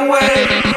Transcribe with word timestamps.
away. 0.00 0.69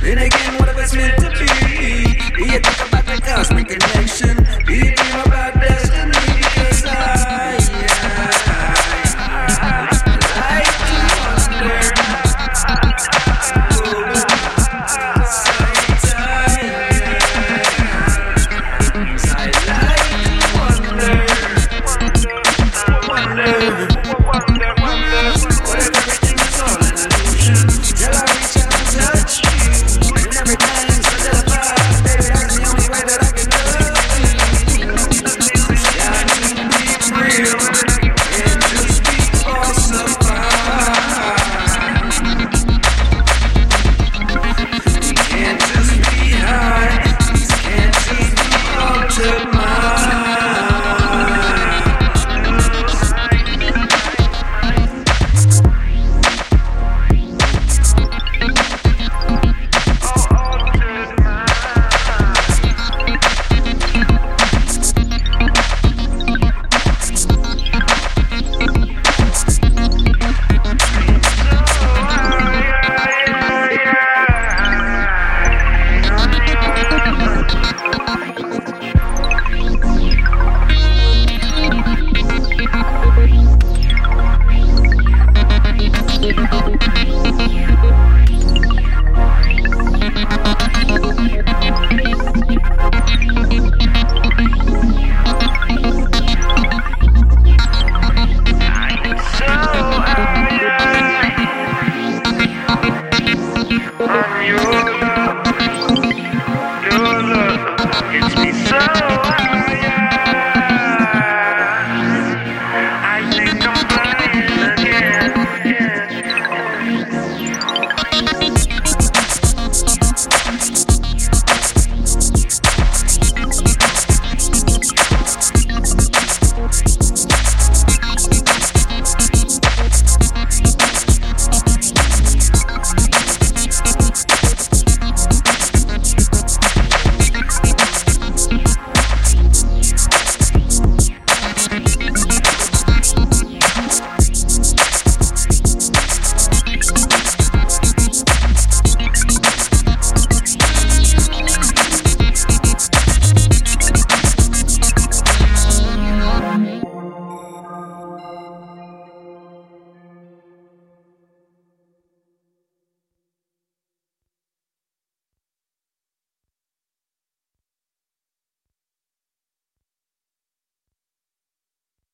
Then 0.00 0.18
again, 0.18 0.58
what 0.58 0.68
if 0.68 0.78
it's 0.78 0.94
meant 0.94 1.18
to 1.18 1.30
be? 1.30 2.44
You 2.44 2.60
think 2.60 2.88
about 2.88 3.04
the 3.06 3.20
cosmic 3.24 3.68
connection? 3.68 4.45